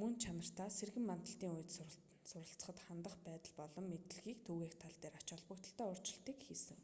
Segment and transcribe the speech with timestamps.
[0.00, 1.64] мөн чанартаа сэргэн мандлын үе
[2.30, 6.78] суралцахад хандах байдал болон мэдлэгийг түгээх тал дээр ач холбогдолтой өөрчлөлтийг хийсэн